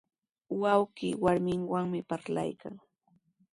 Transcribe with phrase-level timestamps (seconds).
[0.61, 2.75] Wawqii warminwanmi parlaykan.